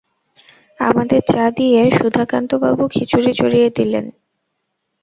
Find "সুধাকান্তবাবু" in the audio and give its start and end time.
1.91-2.83